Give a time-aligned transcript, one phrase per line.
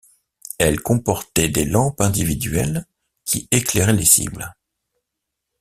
[0.57, 2.87] Elles comportaient des lampes individuelles
[3.23, 4.55] qui éclairaient les cibles.